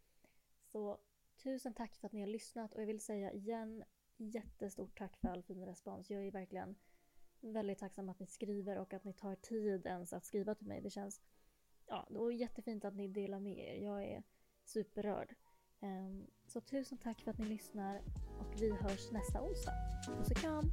Så 0.65 0.99
tusen 1.43 1.75
tack 1.75 1.97
för 1.97 2.07
att 2.07 2.13
ni 2.13 2.21
har 2.21 2.27
lyssnat 2.27 2.75
och 2.75 2.83
jag 2.83 2.87
vill 2.87 3.01
säga 3.01 3.33
igen 3.33 3.85
jättestort 4.17 4.99
tack 4.99 5.17
för 5.17 5.29
all 5.29 5.43
fin 5.43 5.67
respons. 5.67 6.11
Jag 6.11 6.27
är 6.27 6.31
verkligen 6.31 6.77
väldigt 7.41 7.79
tacksam 7.79 8.09
att 8.09 8.19
ni 8.19 8.27
skriver 8.27 8.79
och 8.79 8.95
att 8.95 9.05
ni 9.05 9.13
tar 9.13 9.35
tid 9.35 9.87
ens 9.87 10.13
att 10.13 10.25
skriva 10.25 10.55
till 10.55 10.67
mig. 10.67 10.81
Det 10.81 10.91
känns 10.91 11.21
ja, 11.87 12.07
det 12.11 12.19
var 12.19 12.31
jättefint 12.31 12.85
att 12.85 12.95
ni 12.95 13.09
delar 13.09 13.41
med 13.41 13.59
er. 13.59 13.75
Jag 13.85 14.05
är 14.05 14.23
superrörd. 14.65 15.35
Ehm, 15.81 16.27
så 16.47 16.61
tusen 16.61 16.99
tack 16.99 17.21
för 17.21 17.31
att 17.31 17.39
ni 17.39 17.45
lyssnar 17.45 18.03
och 18.41 18.63
vi 18.63 18.71
hörs 18.71 19.13
nästa 19.13 19.43
onsdag. 19.43 19.73
Puss 20.07 20.31
och 20.31 20.37
kram! 20.37 20.73